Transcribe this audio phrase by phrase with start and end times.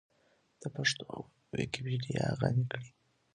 [0.61, 1.05] د پښتو
[1.53, 2.89] ويکيپېډيا غني کړئ.